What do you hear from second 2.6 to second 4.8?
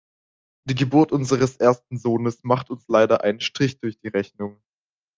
uns leider einen Strich durch die Rechnung.